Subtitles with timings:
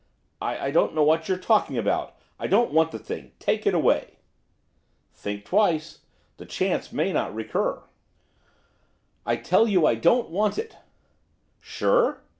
[0.41, 2.15] 'I don't know what you're talking about.
[2.39, 3.33] I don't want the thing.
[3.37, 4.17] Take it away.'
[5.13, 5.99] 'Think twice,
[6.37, 7.83] the chance may not recur.'
[9.27, 10.75] 'I tell you I don't want it.'
[11.59, 12.23] 'Sure?